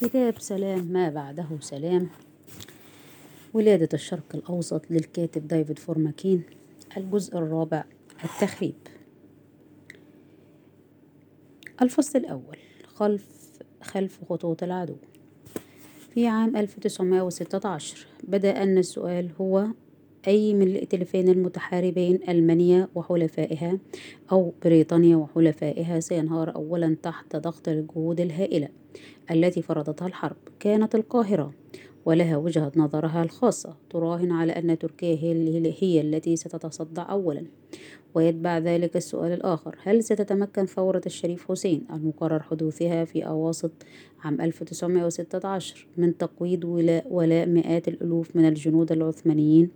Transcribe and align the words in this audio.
كتاب 0.00 0.38
سلام 0.38 0.84
ما 0.84 1.10
بعده 1.10 1.46
سلام. 1.60 2.08
ولادة 3.54 3.88
الشرق 3.94 4.34
الأوسط 4.34 4.90
للكاتب 4.90 5.48
ديفيد 5.48 5.78
فرومكين 5.78 6.42
الجزء 6.96 7.38
الرابع 7.38 7.84
التخريب. 8.24 8.74
الفصل 11.82 12.18
الأول 12.18 12.58
خلف 12.86 13.26
خلف 13.82 14.24
خطوط 14.28 14.62
العدو. 14.62 14.96
في 16.14 16.26
عام 16.26 16.56
1916 16.56 18.06
بدأ 18.24 18.62
أن 18.62 18.78
السؤال 18.78 19.30
هو 19.40 19.66
أي 20.28 20.54
من 20.54 20.62
الائتلافين 20.62 21.28
المتحاربين 21.28 22.20
ألمانيا 22.28 22.88
وحلفائها 22.94 23.78
أو 24.32 24.52
بريطانيا 24.64 25.16
وحلفائها 25.16 26.00
سينهار 26.00 26.54
أولا 26.54 26.96
تحت 27.02 27.36
ضغط 27.36 27.68
الجهود 27.68 28.20
الهائلة 28.20 28.68
التي 29.30 29.62
فرضتها 29.62 30.06
الحرب. 30.06 30.36
كانت 30.60 30.94
القاهرة 30.94 31.52
ولها 32.04 32.36
وجهة 32.36 32.72
نظرها 32.76 33.22
الخاصة 33.22 33.76
تراهن 33.90 34.32
على 34.32 34.52
أن 34.52 34.78
تركيا 34.78 35.18
هي, 35.80 36.00
التي 36.00 36.36
ستتصدع 36.36 37.10
أولا. 37.10 37.44
ويتبع 38.14 38.58
ذلك 38.58 38.96
السؤال 38.96 39.32
الآخر. 39.32 39.76
هل 39.82 40.04
ستتمكن 40.04 40.66
ثورة 40.66 41.02
الشريف 41.06 41.48
حسين 41.48 41.84
المقرر 41.92 42.42
حدوثها 42.42 43.04
في 43.04 43.26
أواسط 43.26 43.72
عام 44.24 44.40
1916 44.40 45.86
من 45.96 46.16
تقويض 46.16 46.64
ولاء, 46.64 47.06
ولاء 47.10 47.46
مئات 47.46 47.88
الألوف 47.88 48.36
من 48.36 48.48
الجنود 48.48 48.92
العثمانيين 48.92 49.70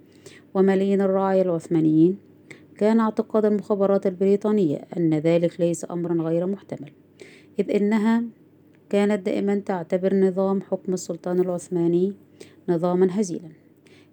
وملايين 0.54 1.00
الرعايا 1.00 1.42
العثمانيين 1.42 2.18
كان 2.78 3.00
اعتقاد 3.00 3.44
المخابرات 3.44 4.06
البريطانية 4.06 4.84
أن 4.96 5.14
ذلك 5.14 5.60
ليس 5.60 5.90
أمرا 5.90 6.22
غير 6.22 6.46
محتمل 6.46 6.90
إذ 7.58 7.70
إنها 7.70 8.24
كانت 8.90 9.26
دائما 9.26 9.54
تعتبر 9.54 10.14
نظام 10.14 10.60
حكم 10.60 10.92
السلطان 10.94 11.40
العثماني 11.40 12.12
نظاما 12.68 13.20
هزيلا. 13.20 13.48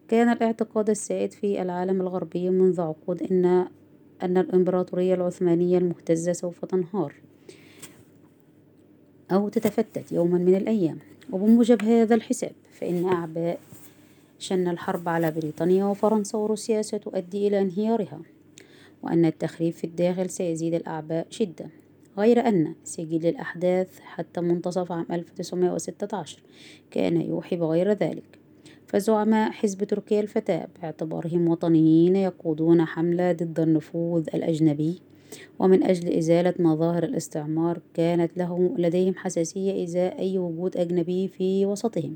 كان 0.07 0.29
الاعتقاد 0.29 0.89
السائد 0.89 1.31
في 1.31 1.61
العالم 1.61 2.01
الغربي 2.01 2.49
منذ 2.49 2.81
عقود 2.81 3.23
إن 3.23 3.45
أن 4.23 4.37
الإمبراطورية 4.37 5.13
العثمانية 5.13 5.77
المهتزة 5.77 6.33
سوف 6.33 6.65
تنهار 6.65 7.13
أو 9.31 9.49
تتفتت 9.49 10.11
يوما 10.11 10.37
من 10.37 10.55
الأيام. 10.55 10.97
وبموجب 11.31 11.83
هذا 11.83 12.15
الحساب 12.15 12.51
فإن 12.71 13.05
أعباء 13.05 13.59
شن 14.39 14.67
الحرب 14.67 15.09
على 15.09 15.31
بريطانيا 15.31 15.85
وفرنسا 15.85 16.37
وروسيا 16.37 16.81
ستؤدي 16.81 17.47
إلى 17.47 17.61
انهيارها 17.61 18.21
وأن 19.03 19.25
التخريب 19.25 19.73
في 19.73 19.83
الداخل 19.83 20.29
سيزيد 20.29 20.73
الأعباء 20.73 21.27
شدة 21.29 21.69
غير 22.17 22.47
أن 22.47 22.75
سجل 22.83 23.25
الأحداث 23.25 23.99
حتى 23.99 24.41
منتصف 24.41 24.91
عام 24.91 25.05
1916 25.11 26.39
كان 26.91 27.21
يوحي 27.21 27.55
بغير 27.55 27.91
ذلك. 27.91 28.39
فزعماء 28.87 29.51
حزب 29.51 29.83
تركيا 29.83 30.21
الفتاة 30.21 30.67
باعتبارهم 30.81 31.47
وطنيين 31.47 32.15
يقودون 32.15 32.85
حملة 32.85 33.31
ضد 33.31 33.59
النفوذ 33.59 34.27
الأجنبي 34.33 35.01
ومن 35.59 35.83
أجل 35.83 36.13
إزالة 36.13 36.53
مظاهر 36.59 37.03
الاستعمار 37.03 37.79
كانت 37.93 38.37
لهم 38.37 38.75
لديهم 38.77 39.15
حساسية 39.15 39.83
إزاء 39.83 40.19
أي 40.19 40.37
وجود 40.37 40.77
أجنبي 40.77 41.27
في 41.27 41.65
وسطهم. 41.65 42.15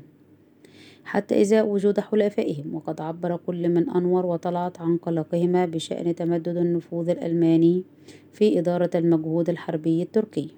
حتى 1.04 1.40
إزاء 1.40 1.66
وجود 1.66 2.00
حلفائهم 2.00 2.74
وقد 2.74 3.00
عبر 3.00 3.36
كل 3.36 3.68
من 3.68 3.90
أنور 3.90 4.26
وطلعت 4.26 4.80
عن 4.80 4.96
قلقهما 4.96 5.66
بشأن 5.66 6.14
تمدد 6.14 6.56
النفوذ 6.56 7.08
الألماني 7.08 7.84
في 8.32 8.58
إدارة 8.58 8.90
المجهود 8.94 9.48
الحربي 9.48 10.02
التركي. 10.02 10.48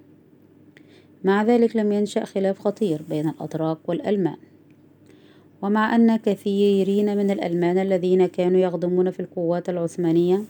مع 1.24 1.42
ذلك 1.42 1.76
لم 1.76 1.92
ينشأ 1.92 2.24
خلاف 2.24 2.58
خطير 2.58 3.02
بين 3.08 3.28
الأتراك 3.28 3.78
والألمان. 3.88 4.36
ومع 5.62 5.94
أن 5.94 6.16
كثيرين 6.16 7.16
من 7.16 7.30
الألمان 7.30 7.78
الذين 7.78 8.26
كانوا 8.26 8.60
يخدمون 8.60 9.10
في 9.10 9.20
القوات 9.20 9.68
العثمانية 9.68 10.44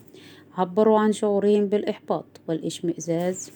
عبروا 0.55 0.99
عن 0.99 1.13
شعورهم 1.13 1.67
بالإحباط 1.67 2.25
والإشمئزاز 2.49 3.51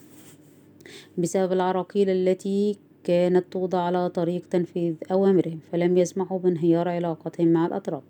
بسبب 1.18 1.52
العراقيل 1.52 2.10
التي 2.10 2.76
كانت 3.04 3.44
توضع 3.52 3.78
على 3.78 4.08
طريق 4.08 4.46
تنفيذ 4.50 4.94
أوامرهم 5.12 5.60
فلم 5.72 5.98
يسمحوا 5.98 6.38
بانهيار 6.38 6.88
علاقتهم 6.88 7.48
مع 7.48 7.66
الأتراك. 7.66 8.02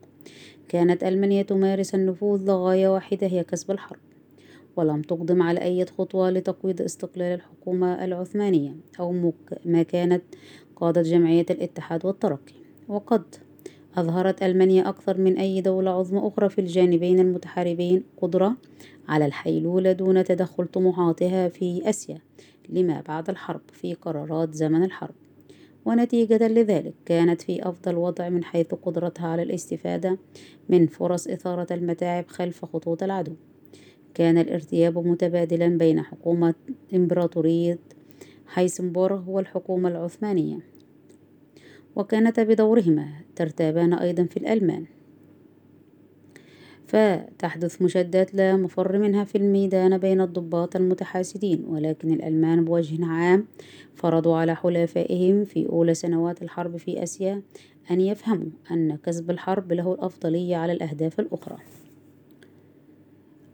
كانت 0.69 1.05
ألمانيا 1.05 1.43
تمارس 1.43 1.95
النفوذ 1.95 2.47
لغاية 2.47 2.89
واحدة 2.89 3.27
هي 3.27 3.45
كسب 3.45 3.71
الحرب 3.71 3.99
ولم 4.77 5.03
تقدم 5.03 5.43
على 5.43 5.63
أي 5.63 5.87
خطوة 5.87 6.31
لتقويض 6.31 6.83
استقلال 6.83 7.35
الحكومة 7.35 8.05
العثمانية 8.05 8.77
أو 9.01 9.33
ما 9.65 9.83
كانت 9.83 10.23
قادة 10.77 11.03
جمعية 11.03 11.47
الاتحاد 11.51 12.07
والترقي. 12.07 12.55
وقد 12.89 13.23
أظهرت 13.97 14.43
ألمانيا 14.43 14.89
أكثر 14.89 15.19
من 15.19 15.37
أي 15.37 15.61
دولة 15.61 15.91
عظمى 15.91 16.27
أخرى 16.29 16.49
في 16.49 16.61
الجانبين 16.61 17.21
المتحاربين 17.21 18.05
قدرة 18.23 18.57
على 19.09 19.27
الحيلولة 19.27 19.93
دون 19.93 20.25
تدخل 20.25 20.67
طموحاتها 20.67 21.49
في 21.49 21.91
آسيا. 21.91 22.19
لما 22.73 23.03
بعد 23.09 23.31
الحرب 23.31 23.61
في 23.73 23.95
قرارات 23.95 24.55
زمن 24.55 24.85
الحرب. 24.85 25.15
ونتيجة 25.85 26.49
لذلك 26.49 26.95
كانت 27.07 27.43
في 27.43 27.69
أفضل 27.69 27.97
وضع 27.97 28.29
من 28.29 28.45
حيث 28.45 28.67
قدرتها 28.67 29.29
على 29.29 29.43
الاستفادة 29.43 30.19
من 30.69 30.87
فرص 30.87 31.27
إثارة 31.29 31.75
المتاعب 31.75 32.29
خلف 32.29 32.65
خطوط 32.65 33.03
العدو. 33.03 33.33
كان 34.15 34.39
الارتياب 34.39 34.99
متبادلا 34.99 35.69
بين 35.69 36.03
حكومة 36.03 36.55
إمبراطورية 36.95 37.79
هايسنبورغ 38.55 39.31
والحكومة 39.31 39.89
العثمانية. 39.89 40.59
وكانتا 41.97 42.43
بدورهما 42.43 43.09
ترتابان 43.37 43.93
أيضا 43.93 44.25
في 44.25 44.37
الألمان. 44.37 44.87
فتحدث 46.91 47.83
مشادات 47.83 48.35
لا 48.35 48.57
مفر 48.57 48.99
منها 48.99 49.25
في 49.25 49.39
الميدان 49.39 49.99
بين 49.99 50.21
الضباط 50.21 50.77
المتحاسدين 50.77 51.65
ولكن 51.69 52.13
الألمان 52.13 52.65
بوجه 52.65 53.07
عام 53.07 53.47
فرضوا 53.95 54.37
على 54.37 54.57
حلفائهم 54.57 55.45
في 55.45 55.67
أولى 55.67 55.95
سنوات 55.95 56.43
الحرب 56.43 56.77
في 56.77 57.03
آسيا 57.03 57.43
أن 57.91 58.01
يفهموا 58.01 58.51
أن 58.71 58.97
كسب 58.97 59.31
الحرب 59.31 59.73
له 59.73 59.95
الأفضلية 59.95 60.57
على 60.57 60.73
الأهداف 60.73 61.21
الأخرى. 61.21 61.57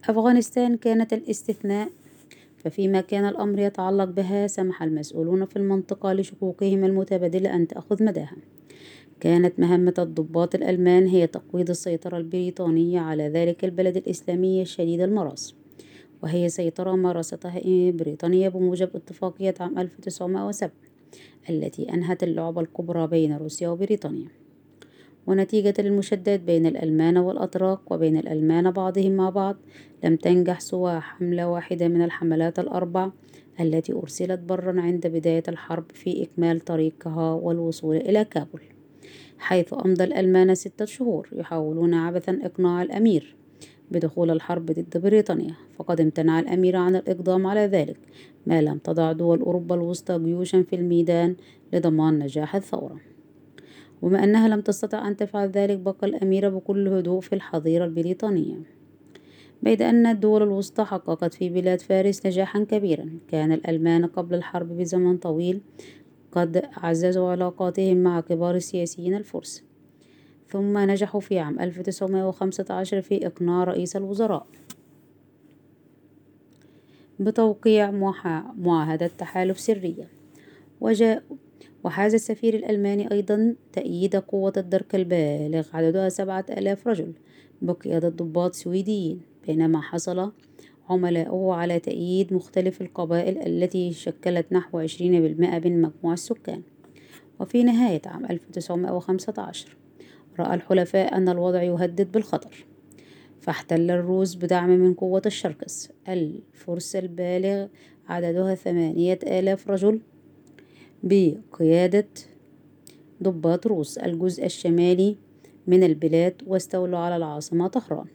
أفغانستان 0.09 0.77
كانت 0.77 1.13
الاستثناء 1.13 1.89
ففيما 2.57 3.01
كان 3.01 3.29
الأمر 3.29 3.59
يتعلق 3.59 4.05
بها 4.05 4.47
سمح 4.47 4.83
المسؤولون 4.83 5.45
في 5.45 5.57
المنطقة 5.57 6.13
لشقوقهم 6.13 6.85
المتبادلة 6.85 7.55
أن 7.55 7.69
تأخذ 7.69 8.05
مداها. 8.05 8.37
كانت 9.21 9.61
مهمة 9.61 9.95
الضباط 9.99 10.55
الألمان 10.55 11.07
هي 11.07 11.27
تقويض 11.27 11.71
السيطرة 11.71 12.19
البريطانية 12.19 13.01
على 13.01 13.29
ذلك 13.29 13.65
البلد 13.65 13.97
الإسلامي 13.97 14.63
الشديد 14.63 15.01
المراس 15.01 15.55
وهي 16.23 16.49
سيطرة 16.49 16.97
مارستها 16.97 17.61
بريطانيا 17.91 18.49
بموجب 18.49 18.91
اتفاقية 18.95 19.55
عام 19.61 19.79
1907 19.79 20.71
التي 21.51 21.95
أنهت 21.95 22.23
اللعبة 22.23 22.61
الكبرى 22.61 23.07
بين 23.07 23.37
روسيا 23.37 23.69
وبريطانيا. 23.69 24.29
ونتيجة 25.27 25.75
للمشادات 25.79 26.41
بين 26.41 26.67
الألمان 26.67 27.17
والأتراك 27.19 27.91
وبين 27.91 28.17
الألمان 28.17 28.71
بعضهم 28.71 29.13
مع 29.13 29.31
بعض 29.31 29.57
لم 30.05 30.17
تنجح 30.17 30.61
سوى 30.61 31.01
حملة 31.01 31.49
واحدة 31.49 31.89
من 31.89 32.03
الحملات 32.03 32.59
الأربع 32.59 33.11
التي 33.61 33.93
أرسلت 33.93 34.41
برا 34.41 34.81
عند 34.81 35.07
بداية 35.07 35.43
الحرب 35.49 35.85
في 35.93 36.23
إكمال 36.23 36.61
طريقها 36.61 37.33
والوصول 37.33 37.97
إلى 37.97 38.25
كابول. 38.25 38.76
حيث 39.39 39.75
أمضى 39.85 40.05
الألمان 40.05 40.55
ستة 40.55 40.85
شهور 40.85 41.29
يحاولون 41.33 41.95
عبثا 41.95 42.39
إقناع 42.43 42.83
الأمير 42.83 43.37
بدخول 43.91 44.31
الحرب 44.31 44.67
ضد 44.67 44.99
بريطانيا 45.03 45.55
فقد 45.79 46.01
امتنع 46.01 46.41
الأمير 46.41 46.77
عن 46.77 46.97
الإقدام 46.97 47.47
على 47.47 47.61
ذلك 47.61 47.97
ما 48.47 48.63
لم 48.63 48.79
تضع 48.79 49.13
دول 49.13 49.41
أوروبا 49.41 49.75
الوسطى 49.75 50.19
جيوشا 50.19 50.63
في 50.63 50.77
الميدان 50.77 51.37
لضمان 51.73 52.19
نجاح 52.19 52.57
الثورة. 52.57 52.97
وبما 54.03 54.25
أنها 54.25 54.49
لم 54.49 54.61
تستطع 54.61 55.09
أن 55.09 55.17
تفعل 55.17 55.49
ذلك 55.49 55.79
بقى 55.79 55.97
الأميرة 56.07 56.49
بكل 56.49 56.89
هدوء 56.89 57.21
في 57.21 57.35
الحظيرة 57.35 57.85
البريطانية. 57.85 58.55
بيد 59.63 59.83
أن 59.83 60.07
الدول 60.07 60.43
الوسطى 60.43 60.85
حققت 60.85 61.35
في 61.35 61.49
بلاد 61.49 61.81
فارس 61.81 62.27
نجاحا 62.27 62.65
كبيرا 62.65 63.11
كان 63.29 63.53
الألمان 63.53 64.07
قبل 64.07 64.35
الحرب 64.35 64.77
بزمن 64.77 65.17
طويل 65.17 65.61
قد 66.37 66.69
عززوا 66.73 67.31
علاقاتهم 67.31 67.97
مع 67.97 68.21
كبار 68.21 68.55
السياسيين 68.55 69.15
الفرس. 69.15 69.65
ثم 70.49 70.79
نجحوا 70.79 71.21
في 71.21 71.39
عام 71.39 71.61
1915 71.61 73.01
في 73.01 73.27
إقناع 73.27 73.65
رئيس 73.65 73.97
الوزراء. 73.97 74.47
بتوقيع 77.21 77.91
معاهدة 78.57 79.11
تحالف 79.19 79.61
سرية. 79.61 80.09
وجاء 80.81 81.23
وحاز 81.85 82.15
السفير 82.15 82.55
الألماني 82.55 83.13
أيضا 83.13 83.55
تأييد 83.73 84.17
قوة 84.17 84.53
الدرك 84.57 84.95
البالغ. 84.95 85.67
عددها 85.73 86.09
سبعة 86.09 86.47
آلاف 86.51 86.89
رجل. 86.89 87.13
بقيادة 87.63 88.09
ضباط 88.09 88.55
سويديين. 88.55 89.21
بينما 89.47 89.81
حصل 89.81 90.33
عملاؤه 90.89 91.55
على 91.55 91.79
تأييد 91.79 92.33
مختلف 92.33 92.81
القبائل 92.81 93.39
التي 93.39 93.93
شكلت 93.93 94.53
نحو 94.53 94.79
عشرين 94.79 95.23
بالمئة 95.23 95.59
من 95.59 95.83
مجموع 95.83 96.13
السكان. 96.13 96.63
وفي 97.41 97.63
نهاية 97.63 98.03
عام 98.07 98.25
1915 98.27 99.77
رأى 100.39 100.55
الحلفاء 100.55 101.17
أن 101.17 101.29
الوضع 101.29 101.63
يهدد 101.63 102.13
بالخطر 102.13 102.67
فاحتل 103.41 103.91
الروس 103.91 104.35
بدعم 104.35 104.69
من 104.69 104.95
قوة 104.95 105.23
الشركس 105.27 105.93
الفرس 106.09 106.97
البالغ 106.97 107.67
عددها 108.09 108.55
ثمانية 108.55 109.19
آلاف 109.23 109.71
رجل 109.71 110.01
بقيادة 111.03 112.09
ضباط 113.23 113.67
روس 113.67 113.99
الجزء 113.99 114.47
الشمالي 114.47 115.17
من 115.67 115.83
البلاد 115.83 116.43
واستولوا 116.47 116.99
على 116.99 117.17
العاصمة 117.17 117.69
طهران. 117.69 118.07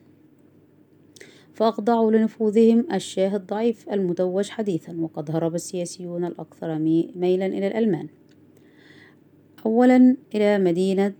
فأخضعوا 1.54 2.12
لنفوذهم 2.12 2.86
الشاه 2.94 3.36
الضعيف 3.36 3.90
المتوج 3.90 4.50
حديثا 4.50 4.98
وقد 5.00 5.32
هرب 5.32 5.56
السياسيون 5.56 6.26
الأكثر 6.26 6.80
ميلا 7.16 7.46
إلى 7.46 7.68
الألمان. 7.68 8.08
أولا 9.66 10.16
إلى 10.36 10.60
مدينة 10.60 11.14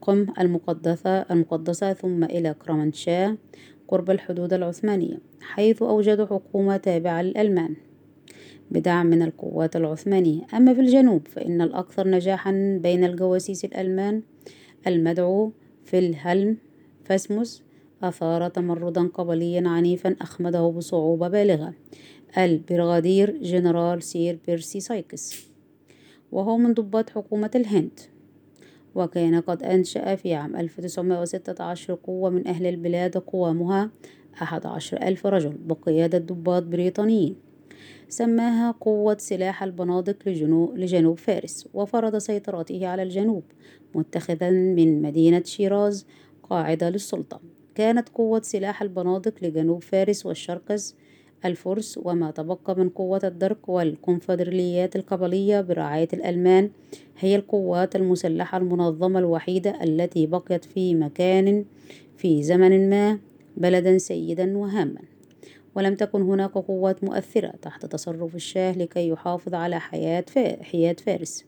قم 0.00 0.26
المقدسة, 0.40 1.10
المقدسة 1.10 1.92
ثم 1.92 2.24
إلى 2.24 2.54
كرمانشاه 2.54 3.36
قرب 3.88 4.10
الحدود 4.10 4.52
العثمانية 4.52 5.18
حيث 5.40 5.82
أوجدوا 5.82 6.26
حكومة 6.26 6.76
تابعة 6.76 7.22
للألمان. 7.22 7.76
بدعم 8.70 9.06
من 9.06 9.22
القوات 9.22 9.76
العثمانية. 9.76 10.40
أما 10.54 10.74
في 10.74 10.80
الجنوب 10.80 11.28
فإن 11.28 11.60
الأكثر 11.60 12.08
نجاحا 12.08 12.78
بين 12.82 13.04
الجواسيس 13.04 13.64
الألمان 13.64 14.22
المدعو 14.86 15.52
في 15.84 15.98
الهلم 15.98 16.56
فاسموس 17.04 17.63
أثار 18.08 18.48
تمردا 18.48 19.08
قبليا 19.08 19.68
عنيفا 19.68 20.16
أخمده 20.20 20.68
بصعوبة 20.68 21.28
بالغة. 21.28 21.74
البرغادير 22.38 23.38
جنرال 23.42 24.02
سير 24.02 24.38
بيرسي 24.46 24.80
سايكس. 24.80 25.48
وهو 26.32 26.56
من 26.56 26.74
ضباط 26.74 27.10
حكومة 27.10 27.50
الهند. 27.54 28.00
وكان 28.94 29.40
قد 29.40 29.62
أنشأ 29.62 30.14
في 30.14 30.34
عام 30.34 30.56
1916 30.56 31.94
قوة 31.94 32.30
من 32.30 32.48
أهل 32.48 32.66
البلاد 32.66 33.18
قوامها 33.18 33.90
أحد 34.42 34.66
عشر 34.66 35.02
ألف 35.02 35.26
رجل 35.26 35.52
بقيادة 35.66 36.18
ضباط 36.18 36.62
بريطانيين. 36.62 37.36
سماها 38.08 38.70
قوة 38.70 39.16
سلاح 39.20 39.62
البنادق 39.62 40.28
لجنوب, 40.76 41.18
فارس 41.18 41.68
وفرض 41.74 42.18
سيطرته 42.18 42.86
على 42.86 43.02
الجنوب 43.02 43.42
متخذا 43.94 44.50
من 44.50 45.02
مدينة 45.02 45.42
شيراز 45.44 46.06
قاعدة 46.42 46.90
للسلطة. 46.90 47.53
كانت 47.74 48.08
قوة 48.08 48.40
سلاح 48.42 48.82
البنادق 48.82 49.34
لجنوب 49.42 49.82
فارس 49.82 50.26
والشرقز 50.26 50.96
الفرس 51.44 51.98
وما 52.02 52.30
تبقى 52.30 52.74
من 52.76 52.88
قوة 52.88 53.20
الدرك 53.24 53.68
والكونفدراليات 53.68 54.96
القبلية 54.96 55.60
برعاية 55.60 56.08
الألمان 56.12 56.70
هي 57.18 57.36
القوات 57.36 57.96
المسلحة 57.96 58.58
المنظمة 58.58 59.18
الوحيدة 59.18 59.82
التي 59.84 60.26
بقيت 60.26 60.64
في 60.64 60.94
مكان 60.94 61.64
في 62.16 62.42
زمن 62.42 62.90
ما 62.90 63.18
بلدا 63.56 63.98
سيدا 63.98 64.58
وهاما. 64.58 65.00
ولم 65.74 65.94
تكن 65.94 66.22
هناك 66.22 66.50
قوات 66.50 67.04
مؤثرة 67.04 67.52
تحت 67.62 67.86
تصرف 67.86 68.34
الشاه 68.34 68.72
لكي 68.78 69.08
يحافظ 69.08 69.54
على 69.54 69.80
حياة 69.80 70.94
فارس. 71.06 71.44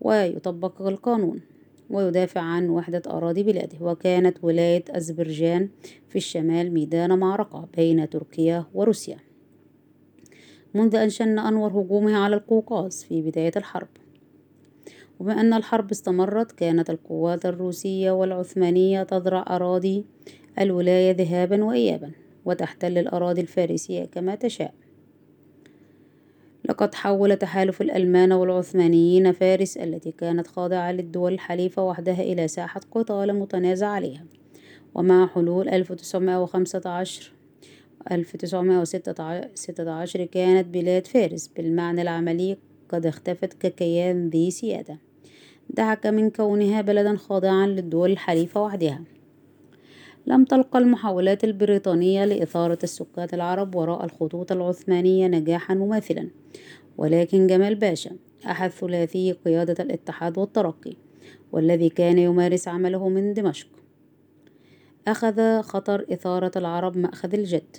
ويطبق 0.00 0.82
القانون. 0.82 1.40
ويدافع 1.90 2.40
عن 2.40 2.68
وحدة 2.70 3.02
أراضي 3.06 3.42
بلاده 3.42 3.78
وكانت 3.80 4.38
ولاية 4.42 4.84
أذربيجان 4.96 5.68
في 6.08 6.16
الشمال 6.16 6.72
ميدان 6.72 7.18
معركة 7.18 7.68
بين 7.76 8.10
تركيا 8.10 8.66
وروسيا. 8.74 9.16
منذ 10.74 10.96
أن 10.96 11.10
شن 11.10 11.38
أنور 11.38 11.80
هجومه 11.80 12.16
على 12.16 12.36
القوقاز 12.36 13.04
في 13.04 13.22
بداية 13.22 13.52
الحرب. 13.56 13.88
وبما 15.20 15.40
أن 15.40 15.52
الحرب 15.54 15.90
استمرت 15.90 16.52
كانت 16.52 16.90
القوات 16.90 17.46
الروسية 17.46 18.10
والعثمانية 18.10 19.02
تزرع 19.02 19.44
أراضي 19.48 20.04
الولاية 20.60 21.10
ذهابا 21.12 21.64
وإيابا 21.64 22.10
وتحتل 22.44 22.98
الأراضي 22.98 23.40
الفارسية 23.40 24.04
كما 24.04 24.34
تشاء. 24.34 24.74
لقد 26.68 26.94
حول 26.94 27.36
تحالف 27.36 27.82
الألمان 27.82 28.32
والعثمانيين 28.32 29.32
فارس 29.32 29.76
التي 29.76 30.12
كانت 30.12 30.46
خاضعة 30.46 30.92
للدول 30.92 31.32
الحليفة 31.32 31.88
وحدها 31.88 32.22
إلى 32.22 32.48
ساحة 32.48 32.80
قتال 32.90 33.38
متنازع 33.38 33.86
عليها. 33.86 34.24
ومع 34.94 35.26
حلول 35.26 35.68
1915 35.68 37.32
1916 38.10 40.24
كانت 40.24 40.66
بلاد 40.66 41.06
فارس 41.06 41.48
بالمعنى 41.48 42.02
العملي 42.02 42.56
قد 42.88 43.06
اختفت 43.06 43.52
ككيان 43.52 44.28
ذي 44.28 44.50
سيادة. 44.50 44.98
دعك 45.70 46.06
من 46.06 46.30
كونها 46.30 46.80
بلدا 46.80 47.16
خاضعا 47.16 47.66
للدول 47.66 48.10
الحليفة 48.10 48.62
وحدها. 48.62 49.00
لم 50.26 50.44
تلقى 50.44 50.78
المحاولات 50.78 51.44
البريطانية 51.44 52.24
لإثارة 52.24 52.78
السكان 52.82 53.28
العرب 53.32 53.74
وراء 53.74 54.04
الخطوط 54.04 54.52
العثمانية 54.52 55.26
نجاحا 55.26 55.74
مماثلا. 55.74 56.28
ولكن 56.98 57.46
جمال 57.46 57.74
باشا 57.74 58.10
أحد 58.46 58.70
ثلاثي 58.70 59.32
قيادة 59.32 59.84
الاتحاد 59.84 60.38
والترقي 60.38 60.92
والذي 61.52 61.88
كان 61.88 62.18
يمارس 62.18 62.68
عمله 62.68 63.08
من 63.08 63.34
دمشق. 63.34 63.68
أخذ 65.08 65.62
خطر 65.62 66.06
إثارة 66.12 66.52
العرب 66.56 66.96
مأخذ 66.96 67.34
الجد 67.34 67.76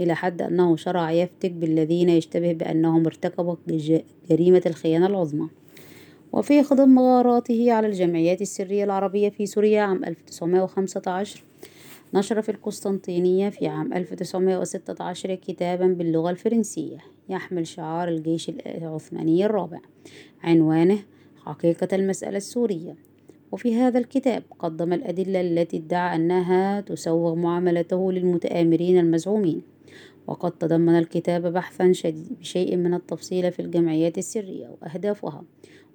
إلى 0.00 0.14
حد 0.14 0.42
أنه 0.42 0.76
شرع 0.76 1.10
يفتك 1.10 1.50
بالذين 1.50 2.08
يشتبه 2.08 2.52
بأنهم 2.52 3.06
ارتكبوا 3.06 3.56
جريمة 4.30 4.62
الخيانة 4.66 5.06
العظمى. 5.06 5.48
وفي 6.32 6.62
خضم 6.62 6.88
مغاراته 6.88 7.72
على 7.72 7.86
الجمعيات 7.86 8.42
السرية 8.42 8.84
العربية 8.84 9.28
في 9.28 9.46
سوريا 9.46 9.82
عام 9.82 10.04
1915 10.04 11.47
نشر 12.14 12.42
في 12.42 12.48
القسطنطينية 12.48 13.48
في 13.48 13.66
عام 13.66 13.92
1916 13.92 15.34
كتابا 15.34 15.86
باللغة 15.86 16.30
الفرنسية 16.30 16.98
يحمل 17.28 17.66
شعار 17.66 18.08
الجيش 18.08 18.48
العثماني 18.48 19.46
الرابع. 19.46 19.78
عنوانه 20.42 20.98
حقيقة 21.44 21.88
المسألة 21.92 22.36
السورية. 22.36 22.96
وفي 23.52 23.74
هذا 23.74 23.98
الكتاب 23.98 24.42
قدم 24.58 24.92
الأدلة 24.92 25.40
التي 25.40 25.76
ادعى 25.76 26.16
أنها 26.16 26.80
تسوغ 26.80 27.34
معاملته 27.34 28.12
للمتآمرين 28.12 28.98
المزعومين. 28.98 29.62
وقد 30.26 30.52
تضمن 30.52 30.98
الكتاب 30.98 31.52
بحثا 31.52 31.92
بشيء 32.40 32.76
من 32.76 32.94
التفصيل 32.94 33.52
في 33.52 33.62
الجمعيات 33.62 34.18
السرية 34.18 34.68
وأهدافها. 34.68 35.44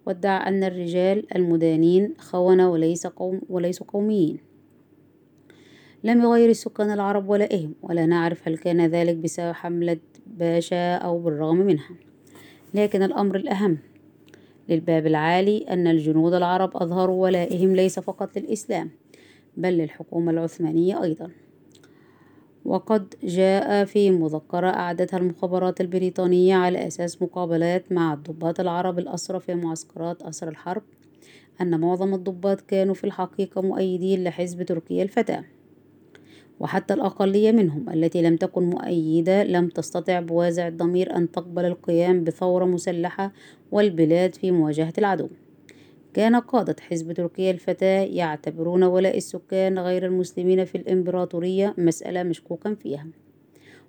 وادعى 0.06 0.48
أن 0.48 0.63
الرجال 0.63 1.36
المدانين 1.36 2.13
خونة 2.17 2.72
وليس 2.72 3.08
قوم 3.08 3.41
وليسوا 3.50 3.86
قوميين. 3.88 4.52
لم 6.05 6.22
يغير 6.22 6.50
السكان 6.50 6.91
العرب 6.91 7.29
ولائهم 7.29 7.74
ولا 7.81 8.05
نعرف 8.05 8.48
هل 8.48 8.57
كان 8.57 8.86
ذلك 8.86 9.15
بسبب 9.15 9.51
حملة 9.51 9.98
باشا 10.27 10.95
أو 10.95 11.19
بالرغم 11.19 11.57
منها. 11.57 11.89
لكن 12.74 13.03
الأمر 13.03 13.36
الأهم 13.36 13.77
للباب 14.69 15.07
العالي 15.07 15.57
أن 15.57 15.88
الجنود 15.88 16.33
العرب 16.33 16.77
أظهروا 16.77 17.24
ولائهم 17.24 17.75
ليس 17.75 18.00
فقط 18.00 18.38
للإسلام 18.38 18.89
بل 19.57 19.69
للحكومة 19.74 20.31
العثمانية 20.31 21.03
أيضا. 21.03 21.31
وقد 22.65 23.15
جاء 23.24 23.86
في 23.86 24.12
مذكرة 24.12 24.67
أعدتها 24.67 25.17
المخابرات 25.17 25.81
البريطانية 25.81 26.55
على 26.55 26.88
أساس 26.88 27.22
مقابلات 27.22 27.91
مع 27.91 28.13
الضباط 28.13 28.60
العرب 28.60 29.00
الأسرى 29.00 29.39
في 29.39 29.55
معسكرات 29.55 30.22
أسر 30.22 30.48
الحرب 30.50 30.83
أن 31.62 31.79
معظم 31.79 32.13
الضباط 32.13 32.62
كانوا 32.62 32.93
في 32.93 33.03
الحقيقة 33.03 33.62
مؤيدين 33.62 34.24
لحزب 34.24 34.63
تركيا 34.63 35.03
الفتاة. 35.03 35.43
وحتى 36.60 36.93
الأقلية 36.93 37.51
منهم 37.51 37.89
التي 37.89 38.22
لم 38.22 38.36
تكن 38.36 38.63
مؤيدة 38.63 39.43
لم 39.43 39.67
تستطع 39.67 40.19
بوازع 40.19 40.67
الضمير 40.67 41.15
أن 41.15 41.31
تقبل 41.31 41.65
القيام 41.65 42.24
بثورة 42.24 42.65
مسلحة 42.65 43.33
والبلاد 43.72 44.36
في 44.36 44.51
مواجهة 44.51 44.93
العدو. 44.98 45.29
كان 46.13 46.36
قادة 46.36 46.75
حزب 46.81 47.12
تركيا 47.12 47.51
الفتاة 47.51 48.01
يعتبرون 48.01 48.83
ولاء 48.83 49.17
السكان 49.17 49.79
غير 49.79 50.05
المسلمين 50.05 50.65
في 50.65 50.75
الإمبراطورية 50.75 51.74
مسألة 51.77 52.24
مشكوكا 52.24 52.74
فيها. 52.74 53.07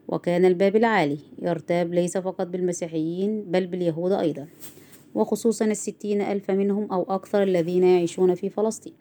وكان 0.09 0.45
الباب 0.45 0.77
العالي 0.77 1.19
يرتاب 1.43 1.95
ليس 1.95 2.19
فقط 2.19 2.47
بالمسيحيين 2.47 3.45
بل 3.45 3.67
باليهود 3.67 4.13
أيضا 4.13 4.47
وخصوصا 5.15 5.65
الستين 5.65 6.21
ألف 6.21 6.51
منهم 6.51 6.93
أو 6.93 7.03
أكثر 7.03 7.43
الذين 7.43 7.85
يعيشون 7.85 8.35
في 8.35 8.51
فلسطين. 8.51 8.93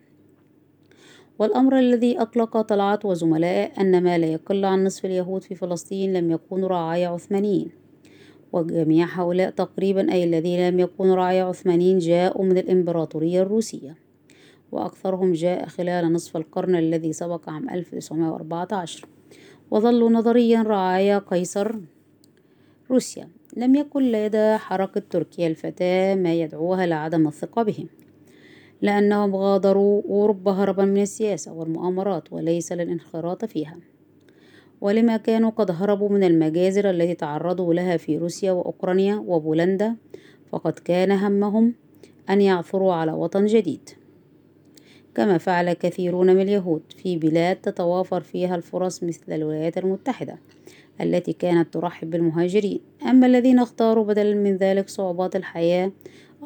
والأمر 1.40 1.80
الذي 1.80 2.22
أقلق 2.22 2.62
طلعت 2.62 3.06
وزملائه 3.06 3.82
أن 3.82 4.04
ما 4.04 4.18
لا 4.18 4.28
يقل 4.28 4.66
عن 4.66 4.84
نصف 4.84 5.06
اليهود 5.06 5.44
في 5.44 5.56
فلسطين 5.56 6.14
لم 6.14 6.32
يكونوا 6.32 6.70
رعايا 6.70 7.08
عثمانيين. 7.08 7.72
وجميع 8.54 9.08
هؤلاء 9.12 9.50
تقريبا 9.50 10.12
أي 10.12 10.24
الذين 10.24 10.70
لم 10.70 10.80
يكونوا 10.80 11.16
رعايا 11.16 11.44
عثمانيين 11.44 11.98
جاءوا 11.98 12.46
من 12.46 12.58
الإمبراطورية 12.58 13.42
الروسية. 13.42 13.96
وأكثرهم 14.72 15.34
جاء 15.34 15.66
خلال 15.66 16.14
نصف 16.14 16.38
القرن 16.38 16.76
الذي 16.76 17.14
سبق 17.14 17.50
عام 17.50 17.70
1914 17.70 19.08
وظلوا 19.72 20.10
نظريا 20.10 20.62
رعايا 20.62 21.18
قيصر 21.18 21.76
روسيا. 22.92 23.28
لم 23.58 23.76
يكن 23.76 24.12
لدى 24.12 24.58
حركة 24.58 25.04
تركيا 25.10 25.48
الفتاة 25.48 26.16
ما 26.16 26.34
يدعوها 26.34 26.86
لعدم 26.86 27.28
الثقة 27.28 27.64
بهم. 27.64 27.88
لأنهم 28.84 29.36
غادروا 29.36 30.02
أوروبا 30.10 30.52
هربا 30.52 30.86
من 30.86 31.02
السياسة 31.02 31.54
والمؤامرات 31.54 32.34
وليس 32.34 32.72
للانخراط 32.72 33.46
فيها. 33.46 33.78
ولما 34.82 35.18
كانوا 35.18 35.50
قد 35.50 35.72
هربوا 35.72 36.10
من 36.10 36.24
المجازر 36.24 36.90
التي 36.90 37.14
تعرضوا 37.14 37.74
لها 37.74 37.98
في 37.98 38.18
روسيا 38.18 38.52
وأوكرانيا 38.52 39.16
وبولندا 39.16 39.96
فقد 40.52 40.74
كان 40.74 41.12
همهم 41.12 41.74
أن 42.30 42.42
يعثروا 42.42 42.94
على 42.94 43.12
وطن 43.12 43.46
جديد. 43.46 43.90
كما 45.16 45.38
فعل 45.38 45.74
كثيرون 45.74 46.36
من 46.36 46.42
اليهود 46.42 46.84
في 46.98 47.18
بلاد 47.18 47.56
تتوافر 47.56 48.22
فيها 48.22 48.56
الفرص 48.56 49.04
مثل 49.04 49.34
الولايات 49.34 49.78
المتحدة 49.78 50.38
التي 51.02 51.34
كانت 51.34 51.74
ترحب 51.74 52.10
بالمهاجرين. 52.10 52.80
أما 53.10 53.28
الذين 53.28 53.60
اختاروا 53.60 54.06
بدلا 54.06 54.36
من 54.36 54.56
ذلك 54.56 54.90
صعوبات 54.90 55.36
الحياة 55.36 55.92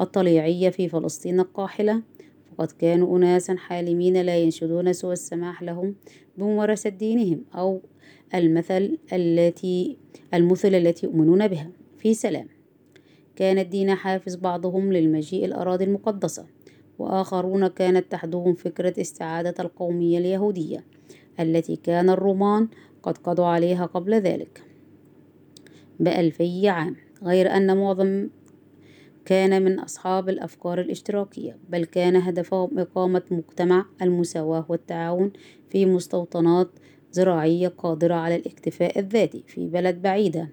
الطليعية 0.02 0.70
في 0.70 0.90
فلسطين 0.90 1.40
القاحلة 1.40 2.02
فقد 2.58 2.72
كانوا 2.72 3.18
أناسا 3.18 3.56
حالمين 3.56 4.22
لا 4.22 4.38
ينشدون 4.38 4.94
سوى 4.94 5.14
السماح 5.14 5.64
لهم 5.64 5.96
بممارسة 6.38 6.90
دينهم 6.90 7.44
أو 7.56 7.82
المثل 8.36 8.98
التي 9.14 9.98
المثل 10.34 10.76
التي 10.76 11.06
يؤمنون 11.06 11.48
بها. 11.48 11.72
في 11.98 12.14
سلام. 12.14 12.48
كان 13.36 13.60
الدين 13.60 13.96
حافز 13.96 14.36
بعضهم 14.36 14.94
للمجيء 14.94 15.46
الأراضي 15.46 15.84
المقدسة 15.84 16.46
وآخرون 17.00 17.68
كانت 17.68 18.12
تحدهم 18.12 18.54
فكرة 18.54 19.02
استعادة 19.02 19.56
القومية 19.60 20.18
اليهودية 20.18 20.84
التي 21.40 21.76
كان 21.76 22.10
الرومان 22.10 22.68
قد 23.04 23.18
قضوا 23.18 23.46
عليها 23.46 23.86
قبل 23.86 24.14
ذلك. 24.14 24.64
بألفي 26.00 26.70
عام. 26.70 26.96
غير 27.24 27.52
أن 27.52 27.78
معظم 27.78 28.30
كان 29.28 29.64
من 29.64 29.80
أصحاب 29.80 30.30
الأفكار 30.30 30.82
الاشتراكية 30.82 31.58
بل 31.70 31.86
كان 31.86 32.16
هدفهم 32.16 32.80
إقامة 32.80 33.22
مجتمع 33.32 33.86
المساواة 34.02 34.66
والتعاون 34.70 35.32
في 35.70 35.86
مستوطنات 35.86 36.70
زراعية 37.12 37.68
قادرة 37.68 38.14
على 38.14 38.36
الاكتفاء 38.36 39.00
الذاتي 39.00 39.44
في 39.48 39.68
بلد 39.68 40.02
بعيدة 40.02 40.50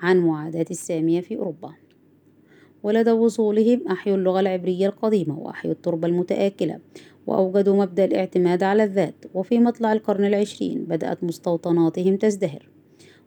عن 0.00 0.18
معاداة 0.18 0.66
السامية 0.70 1.20
في 1.20 1.36
أوروبا. 1.36 1.72
ولدى 2.82 3.10
وصولهم 3.10 3.88
أحيوا 3.88 4.16
اللغة 4.16 4.40
العبرية 4.40 4.86
القديمة 4.86 5.38
وأحيوا 5.38 5.74
التربة 5.74 6.08
المتآكلة 6.08 6.78
وأوجدوا 7.26 7.76
مبدأ 7.76 8.04
الاعتماد 8.04 8.62
على 8.62 8.84
الذات. 8.84 9.24
وفي 9.34 9.58
مطلع 9.58 9.92
القرن 9.92 10.24
العشرين 10.24 10.84
بدأت 10.84 11.24
مستوطناتهم 11.24 12.16
تزدهر 12.16 12.68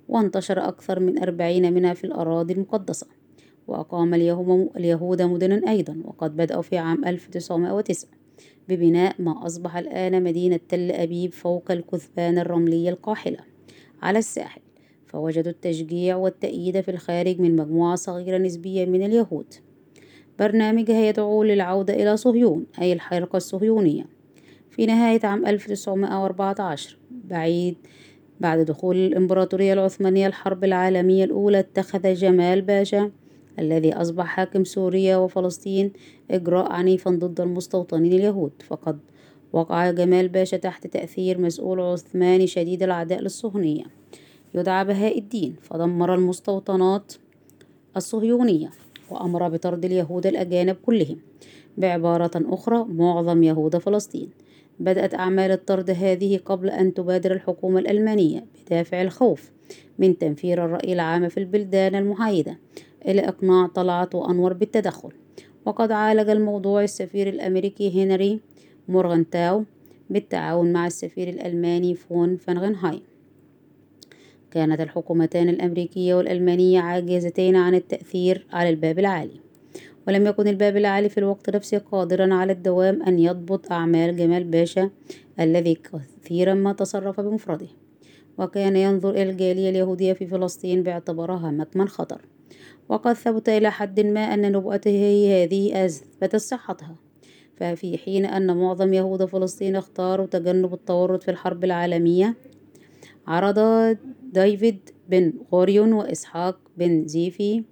وانتشر 0.10 0.68
أكثر 0.68 1.00
من 1.00 1.20
أربعين 1.20 1.74
منها 1.74 1.94
في 1.94 2.04
الأراضي 2.04 2.54
المقدسة. 2.54 3.21
وأقام 3.72 4.14
اليهود 4.78 5.22
مدنا 5.22 5.72
أيضا 5.72 6.02
وقد 6.06 6.36
بدأوا 6.36 6.62
في 6.62 6.78
عام 6.78 7.06
1909 7.06 8.10
ببناء 8.70 9.16
ما 9.20 9.46
أصبح 9.46 9.78
الآن 9.78 10.24
مدينة 10.24 10.60
تل 10.70 10.92
أبيب 10.92 11.34
فوق 11.34 11.72
الكثبان 11.72 12.38
الرملية 12.38 12.90
القاحلة 12.90 13.38
على 14.02 14.20
الساحل. 14.20 14.62
فوجدوا 15.06 15.52
التشجيع 15.52 16.16
والتأييد 16.16 16.82
في 16.82 16.92
الخارج 16.92 17.40
من 17.40 17.56
مجموعة 17.56 17.96
صغيرة 17.96 18.38
نسبيا 18.38 18.86
من 18.86 19.06
اليهود. 19.06 19.54
برنامجها 20.40 21.06
يدعو 21.10 21.44
للعودة 21.44 21.94
إلى 21.94 22.18
صهيون 22.18 22.66
أي 22.82 22.94
الحركة 22.94 23.38
الصهيونية. 23.38 24.06
في 24.70 24.86
نهاية 24.86 25.20
عام 25.24 25.46
1914 25.46 26.98
بعيد 27.12 27.78
بعد 28.40 28.60
دخول 28.60 28.96
الإمبراطورية 28.96 29.74
العثمانية 29.74 30.28
الحرب 30.28 30.64
العالمية 30.64 31.24
الأولى 31.24 31.60
اتخذ 31.60 32.14
جمال 32.14 32.62
باشا 32.62 33.12
الذي 33.62 33.94
أصبح 33.94 34.26
حاكم 34.26 34.64
سوريا 34.64 35.18
وفلسطين 35.18 35.92
إجراء 36.32 36.72
عنيفا 36.72 37.12
ضد 37.12 37.42
المستوطنين 37.42 38.14
اليهود. 38.14 38.52
فقد 38.68 39.00
وقع 39.54 39.92
جمال 39.92 40.28
باشا 40.28 40.58
تحت 40.58 40.88
تأثير 40.88 41.42
مسؤول 41.42 41.80
عثماني 41.80 42.48
شديد 42.48 42.84
العداء 42.84 43.22
للصهيونية. 43.22 43.84
يدعى 44.56 44.86
بهاء 44.86 45.20
الدين. 45.20 45.56
فدمر 45.62 46.16
المستوطنات 46.16 47.14
الصهيونية 47.98 48.70
وأمر 49.10 49.50
بطرد 49.50 49.86
اليهود 49.86 50.28
الأجانب 50.28 50.76
كلهم. 50.86 51.18
بعبارة 51.78 52.32
أخرى 52.36 52.86
معظم 52.90 53.44
يهود 53.44 53.78
فلسطين. 53.78 54.30
بدأت 54.80 55.14
أعمال 55.14 55.52
الطرد 55.52 55.90
هذه 55.90 56.40
قبل 56.46 56.70
أن 56.70 56.94
تبادر 56.94 57.32
الحكومة 57.32 57.80
الألمانية 57.80 58.46
بدافع 58.66 59.02
الخوف 59.02 59.52
من 60.00 60.18
تنفير 60.18 60.66
الرأي 60.66 60.94
العام 60.94 61.30
في 61.30 61.40
البلدان 61.40 61.96
المحايدة. 61.96 62.58
إلى 63.08 63.22
إقناع 63.22 63.68
طلعت 63.68 64.16
وأنور 64.16 64.54
بالتدخل. 64.54 65.10
وقد 65.66 65.92
عالج 65.92 66.30
الموضوع 66.30 66.84
السفير 66.84 67.30
الأمريكي 67.30 68.04
هنري 68.04 68.40
مورغنتاو 68.88 69.64
بالتعاون 70.10 70.74
مع 70.74 70.88
السفير 70.88 71.30
الألماني 71.30 71.96
فون 71.96 72.38
فانغنهايم. 72.38 73.02
كانت 74.52 74.82
الحكومتان 74.82 75.50
الأمريكية 75.50 76.16
والألمانية 76.16 76.80
عاجزتين 76.80 77.56
عن 77.56 77.76
التأثير 77.76 78.46
على 78.52 78.70
الباب 78.70 79.00
العالي. 79.00 79.42
ولم 80.08 80.28
يكن 80.28 80.48
الباب 80.48 80.78
العالي 80.78 81.10
في 81.10 81.18
الوقت 81.18 81.50
نفسه 81.50 81.78
قادرا 81.78 82.34
على 82.34 82.52
الدوام 82.52 83.04
أن 83.04 83.20
يضبط 83.20 83.72
أعمال 83.72 84.16
جمال 84.16 84.44
باشا 84.44 84.90
الذي 85.40 85.76
كثيرا 85.76 86.54
ما 86.54 86.74
تصرف 86.74 87.20
بمفرده. 87.20 87.68
وكان 88.38 88.76
ينظر 88.76 89.10
إلى 89.10 89.30
الجالية 89.30 89.70
اليهودية 89.70 90.14
في 90.14 90.28
فلسطين 90.28 90.84
باعتبارها 90.84 91.52
مكمن 91.52 91.88
خطر. 91.88 92.22
وقد 92.92 93.14
ثبت 93.14 93.50
إلى 93.50 93.72
حد 93.72 94.00
ما 94.00 94.20
أن 94.20 94.52
نبوءته 94.52 95.28
هذه 95.32 95.86
أثبتت 95.86 96.36
صحتها 96.36 96.96
ففي 97.56 97.98
حين 97.98 98.26
أن 98.26 98.58
معظم 98.58 98.94
يهود 98.94 99.26
فلسطين 99.26 99.76
اختاروا 99.76 100.26
تجنب 100.26 100.74
التورط 100.74 101.24
في 101.24 101.32
الحرب 101.32 101.64
العالمية 101.64 102.36
عرض 103.28 103.60
ديفيد 104.34 104.90
بن 105.10 105.34
غوريون 105.54 105.94
وإسحاق 105.94 106.60
بن 106.78 107.08
زيفي 107.08 107.64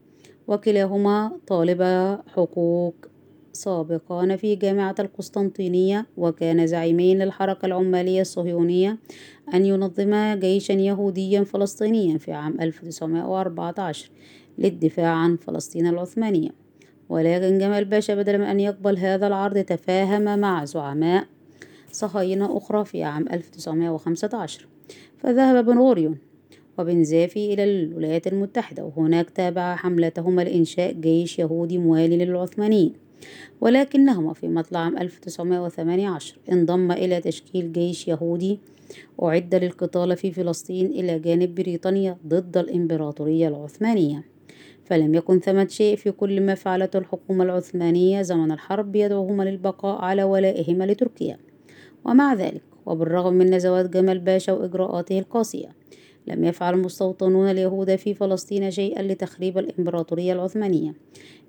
وكلاهما 0.47 1.31
طالبا 1.47 2.23
حقوق 2.27 2.95
سابقان 3.53 4.37
في 4.37 4.55
جامعة 4.55 4.95
القسطنطينية 4.99 6.07
وكان 6.17 6.67
زعيمين 6.67 7.19
للحركة 7.21 7.65
العمالية 7.65 8.21
الصهيونية 8.21 8.97
أن 9.53 9.65
ينظما 9.65 10.35
جيشا 10.35 10.73
يهوديا 10.73 11.43
فلسطينيا 11.43 12.17
في 12.17 12.31
عام 12.31 12.61
1914 12.61 14.11
للدفاع 14.59 15.07
عن 15.07 15.37
فلسطين 15.37 15.87
العثمانية. 15.87 16.49
ولكن 17.09 17.57
جمال 17.57 17.85
باشا 17.85 18.15
بدلا 18.15 18.37
من 18.37 18.43
أن 18.43 18.59
يقبل 18.59 18.97
هذا 18.97 19.27
العرض 19.27 19.57
تفاهم 19.57 20.39
مع 20.39 20.65
زعماء 20.65 21.25
صهاينة 21.91 22.57
أخرى 22.57 22.85
في 22.85 23.03
عام 23.03 23.27
1915 23.27 24.67
فذهب 25.17 25.65
بن 25.65 25.77
غوريون 25.77 26.17
وبن 26.77 27.03
زافي 27.03 27.53
إلى 27.53 27.63
الولايات 27.63 28.27
المتحدة 28.27 28.85
وهناك 28.85 29.29
تابع 29.29 29.75
حملتهما 29.75 30.41
لإنشاء 30.41 30.93
جيش 30.93 31.39
يهودي 31.39 31.77
موالي 31.77 32.25
للعثمانيين. 32.25 32.93
ولكنهما 33.61 34.33
في 34.33 34.47
مطلع 34.47 34.79
عام 34.79 34.97
1918 34.97 36.37
انضم 36.51 36.91
إلى 36.91 37.21
تشكيل 37.21 37.71
جيش 37.71 38.07
يهودي 38.07 38.59
أعد 39.23 39.55
للقتال 39.55 40.17
في 40.17 40.31
فلسطين 40.31 40.85
إلى 40.85 41.19
جانب 41.19 41.55
بريطانيا 41.55 42.17
ضد 42.27 42.57
الإمبراطورية 42.57 43.47
العثمانية. 43.47 44.23
فلم 44.89 45.15
يكن 45.15 45.39
ثمة 45.39 45.67
شيء 45.67 45.95
في 45.95 46.11
كل 46.11 46.41
ما 46.41 46.55
فعلته 46.55 46.99
الحكومة 46.99 47.43
العثمانية 47.43 48.21
زمن 48.21 48.51
الحرب 48.51 48.95
يدعوهما 48.95 49.43
للبقاء 49.43 50.01
على 50.01 50.23
ولائهما 50.23 50.83
لتركيا. 50.83 51.37
ومع 52.05 52.33
ذلك 52.33 52.61
وبالرغم 52.85 53.33
من 53.33 53.55
نزوات 53.55 53.89
جمال 53.89 54.19
باشا 54.19 54.53
وإجراءاته 54.53 55.19
القاسية 55.19 55.75
لم 56.27 56.43
يفعل 56.43 56.73
المستوطنون 56.73 57.51
اليهود 57.51 57.95
في 57.95 58.13
فلسطين 58.13 58.71
شيئا 58.71 59.01
لتخريب 59.01 59.57
الإمبراطورية 59.57 60.33
العثمانية 60.33 60.93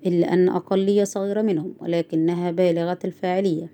إلا 0.05 0.33
أن 0.33 0.49
أقلية 0.49 1.03
صغيرة 1.03 1.41
منهم 1.41 1.73
ولكنها 1.79 2.51
بالغة 2.51 2.99
الفاعلية. 3.05 3.71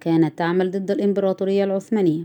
كانت 0.00 0.38
تعمل 0.38 0.70
ضد 0.70 0.90
الإمبراطورية 0.90 1.64
العثمانية. 1.64 2.24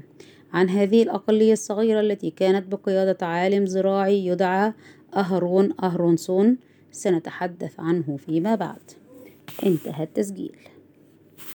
عن 0.54 0.70
هذه 0.70 1.04
الأقلية 1.04 1.54
الصغيرة 1.54 2.00
التي 2.00 2.30
كانت 2.30 2.72
بقيادة 2.72 3.28
عالم 3.28 3.66
زراعي 3.66 4.26
يدعى 4.26 4.74
أهرون 5.16 5.74
أهرونسون 5.84 6.58
سنتحدث 6.92 7.80
عنه 7.80 8.18
فيما 8.18 8.56
بعد. 8.56 8.82
انتهى 9.66 10.04
التسجيل. 10.04 10.56